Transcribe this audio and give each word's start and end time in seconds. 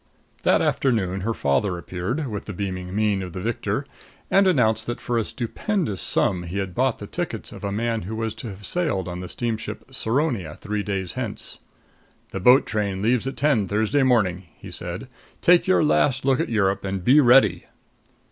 That 0.41 0.63
afternoon 0.63 1.21
her 1.21 1.33
father 1.35 1.77
appeared, 1.77 2.27
with 2.27 2.45
the 2.45 2.53
beaming 2.53 2.95
mien 2.95 3.21
of 3.21 3.33
the 3.33 3.39
victor, 3.39 3.85
and 4.31 4.47
announced 4.47 4.87
that 4.87 4.99
for 4.99 5.15
a 5.19 5.23
stupendous 5.23 6.01
sum 6.01 6.41
he 6.41 6.57
had 6.57 6.73
bought 6.73 6.97
the 6.97 7.05
tickets 7.05 7.51
of 7.51 7.63
a 7.63 7.71
man 7.71 8.01
who 8.01 8.15
was 8.15 8.33
to 8.41 8.47
have 8.47 8.65
sailed 8.65 9.07
on 9.07 9.19
the 9.19 9.29
steamship 9.29 9.83
Saronia 9.93 10.55
three 10.59 10.81
days 10.81 11.11
hence. 11.11 11.59
"The 12.31 12.39
boat 12.39 12.65
train 12.65 13.03
leaves 13.03 13.27
at 13.27 13.37
ten 13.37 13.67
Thursday 13.67 14.01
morning," 14.01 14.47
he 14.57 14.71
said. 14.71 15.07
"Take 15.39 15.67
your 15.67 15.83
last 15.83 16.25
look 16.25 16.39
at 16.39 16.49
Europe 16.49 16.83
and 16.83 17.03
be 17.03 17.19
ready." 17.19 17.65